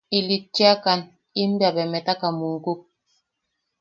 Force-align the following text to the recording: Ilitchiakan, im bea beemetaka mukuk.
Ilitchiakan, 0.17 1.01
im 1.41 1.51
bea 1.59 1.71
beemetaka 1.75 2.27
mukuk. 2.39 2.81